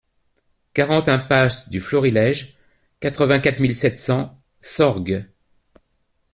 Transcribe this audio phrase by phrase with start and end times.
[0.73, 2.57] quarante impasse du Florilège,
[3.01, 5.29] quatre-vingt-quatre mille sept cents Sorgues